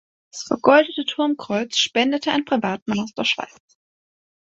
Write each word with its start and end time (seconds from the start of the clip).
Das 0.33 0.45
vergoldete 0.47 1.05
Turmkreuz 1.05 1.77
spendete 1.77 2.31
ein 2.31 2.43
Privatmann 2.43 3.01
aus 3.01 3.13
der 3.13 3.23
Schweiz. 3.23 3.55